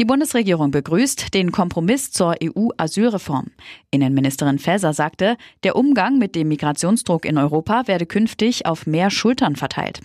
Die 0.00 0.06
Bundesregierung 0.06 0.70
begrüßt 0.70 1.34
den 1.34 1.52
Kompromiss 1.52 2.10
zur 2.10 2.34
EU-Asylreform. 2.42 3.48
Innenministerin 3.90 4.58
Faeser 4.58 4.94
sagte, 4.94 5.36
der 5.62 5.76
Umgang 5.76 6.16
mit 6.16 6.34
dem 6.34 6.48
Migrationsdruck 6.48 7.26
in 7.26 7.36
Europa 7.36 7.86
werde 7.86 8.06
künftig 8.06 8.64
auf 8.64 8.86
mehr 8.86 9.10
Schultern 9.10 9.56
verteilt. 9.56 10.00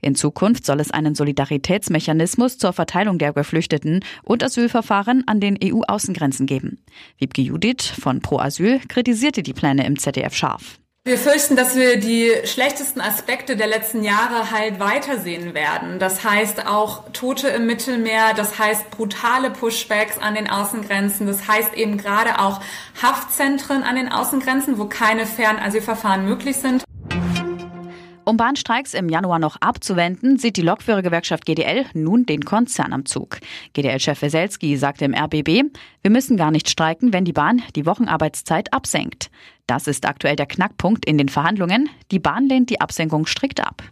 In 0.00 0.14
Zukunft 0.14 0.64
soll 0.64 0.78
es 0.78 0.92
einen 0.92 1.16
Solidaritätsmechanismus 1.16 2.58
zur 2.58 2.72
Verteilung 2.72 3.18
der 3.18 3.32
Geflüchteten 3.32 4.04
und 4.22 4.44
Asylverfahren 4.44 5.26
an 5.26 5.40
den 5.40 5.58
EU-Außengrenzen 5.60 6.46
geben. 6.46 6.78
Wiebke 7.18 7.42
Judith 7.42 7.88
von 7.88 8.20
Pro 8.20 8.38
Asyl 8.38 8.78
kritisierte 8.86 9.42
die 9.42 9.52
Pläne 9.52 9.84
im 9.84 9.98
ZDF 9.98 10.32
scharf. 10.32 10.79
Wir 11.02 11.16
fürchten, 11.16 11.56
dass 11.56 11.76
wir 11.76 11.98
die 11.98 12.30
schlechtesten 12.44 13.00
Aspekte 13.00 13.56
der 13.56 13.66
letzten 13.66 14.04
Jahre 14.04 14.50
halt 14.50 14.80
weitersehen 14.80 15.54
werden. 15.54 15.98
Das 15.98 16.24
heißt 16.24 16.66
auch 16.66 17.10
Tote 17.14 17.48
im 17.48 17.64
Mittelmeer, 17.64 18.34
das 18.36 18.58
heißt 18.58 18.90
brutale 18.90 19.50
Pushbacks 19.50 20.18
an 20.18 20.34
den 20.34 20.50
Außengrenzen, 20.50 21.26
das 21.26 21.48
heißt 21.48 21.72
eben 21.72 21.96
gerade 21.96 22.38
auch 22.38 22.60
Haftzentren 23.00 23.82
an 23.82 23.96
den 23.96 24.12
Außengrenzen, 24.12 24.78
wo 24.78 24.84
keine 24.84 25.24
Fernasylverfahren 25.24 26.26
möglich 26.26 26.58
sind. 26.58 26.84
Um 28.30 28.36
Bahnstreiks 28.36 28.94
im 28.94 29.08
Januar 29.08 29.40
noch 29.40 29.56
abzuwenden, 29.56 30.38
sieht 30.38 30.56
die 30.56 30.62
Lokführergewerkschaft 30.62 31.44
GDL 31.44 31.84
nun 31.94 32.26
den 32.26 32.44
Konzern 32.44 32.92
am 32.92 33.04
Zug. 33.04 33.40
GDL-Chef 33.72 34.22
Weselski 34.22 34.76
sagte 34.76 35.04
im 35.04 35.16
RBB, 35.16 35.64
wir 36.02 36.10
müssen 36.12 36.36
gar 36.36 36.52
nicht 36.52 36.70
streiken, 36.70 37.12
wenn 37.12 37.24
die 37.24 37.32
Bahn 37.32 37.60
die 37.74 37.86
Wochenarbeitszeit 37.86 38.72
absenkt. 38.72 39.32
Das 39.66 39.88
ist 39.88 40.06
aktuell 40.06 40.36
der 40.36 40.46
Knackpunkt 40.46 41.06
in 41.06 41.18
den 41.18 41.28
Verhandlungen. 41.28 41.88
Die 42.12 42.20
Bahn 42.20 42.46
lehnt 42.46 42.70
die 42.70 42.80
Absenkung 42.80 43.26
strikt 43.26 43.58
ab. 43.58 43.82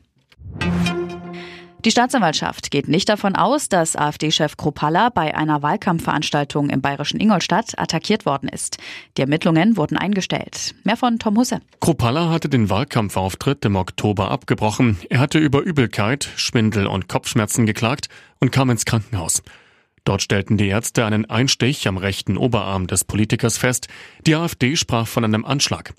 Die 1.89 1.93
Staatsanwaltschaft 1.93 2.71
geht 2.71 2.87
nicht 2.87 3.09
davon 3.09 3.35
aus, 3.35 3.71
dass 3.71 3.97
AfD-Chef 3.97 4.59
Kropalla 4.59 5.09
bei 5.09 5.35
einer 5.35 5.63
Wahlkampfveranstaltung 5.63 6.69
im 6.69 6.83
bayerischen 6.83 7.19
Ingolstadt 7.19 7.79
attackiert 7.79 8.27
worden 8.27 8.51
ist. 8.51 8.77
Die 9.17 9.23
Ermittlungen 9.23 9.79
wurden 9.79 9.97
eingestellt. 9.97 10.75
Mehr 10.85 10.99
von 10.99 11.19
Tom 11.19 11.39
Husse. 11.39 11.63
Kropalla 11.81 12.29
hatte 12.29 12.51
den 12.51 12.69
Wahlkampfauftritt 12.69 13.65
im 13.65 13.77
Oktober 13.77 14.31
abgebrochen. 14.31 14.99
Er 15.09 15.19
hatte 15.19 15.39
über 15.39 15.61
Übelkeit, 15.63 16.29
Schwindel 16.37 16.87
und 16.87 17.09
Kopfschmerzen 17.09 17.65
geklagt 17.65 18.11
und 18.39 18.53
kam 18.53 18.69
ins 18.69 18.85
Krankenhaus. 18.85 19.43
Dort 20.05 20.21
stellten 20.21 20.59
die 20.59 20.69
Ärzte 20.69 21.07
einen 21.07 21.25
Einstich 21.25 21.89
am 21.89 21.97
rechten 21.97 22.37
Oberarm 22.37 22.87
des 22.87 23.05
Politikers 23.05 23.57
fest. 23.57 23.89
Die 24.27 24.35
AfD 24.35 24.77
sprach 24.77 25.07
von 25.07 25.25
einem 25.25 25.47
Anschlag. 25.47 25.95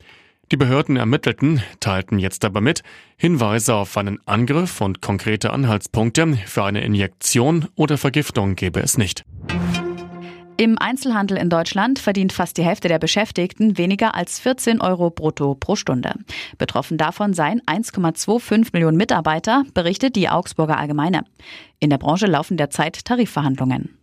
Die 0.52 0.58
Behörden 0.58 0.96
ermittelten, 0.96 1.62
teilten 1.80 2.18
jetzt 2.18 2.44
aber 2.44 2.60
mit, 2.60 2.82
Hinweise 3.18 3.76
auf 3.76 3.96
einen 3.98 4.20
Angriff 4.26 4.82
und 4.82 5.00
konkrete 5.00 5.54
Anhaltspunkte 5.54 6.40
für 6.48 6.64
eine 6.64 6.82
Injektion 6.84 7.68
oder 7.76 8.00
Vergiftung 8.00 8.56
gebe 8.56 8.80
es 8.80 8.98
nicht. 8.98 9.24
Im 10.58 10.78
Einzelhandel 10.78 11.38
in 11.38 11.50
Deutschland 11.50 12.00
verdient 12.00 12.34
fast 12.34 12.58
die 12.58 12.64
Hälfte 12.64 12.88
der 12.88 13.00
Beschäftigten 13.00 13.78
weniger 13.78 14.16
als 14.16 14.40
14 14.40 14.82
Euro 14.82 15.12
brutto 15.12 15.56
pro 15.56 15.76
Stunde. 15.76 16.16
Betroffen 16.58 16.98
davon 16.98 17.34
seien 17.34 17.62
1,25 17.62 18.70
Millionen 18.74 18.98
Mitarbeiter, 18.98 19.64
berichtet 19.74 20.16
die 20.16 20.30
Augsburger 20.30 20.78
Allgemeine. 20.78 21.24
In 21.80 21.92
der 21.92 21.98
Branche 22.00 22.26
laufen 22.26 22.58
derzeit 22.58 23.06
Tarifverhandlungen. 23.06 23.98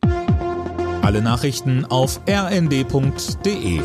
Alle 1.03 1.21
Nachrichten 1.21 1.85
auf 1.85 2.21
rnd.de 2.27 3.81